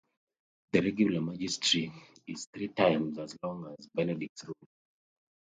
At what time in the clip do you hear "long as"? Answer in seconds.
3.43-3.87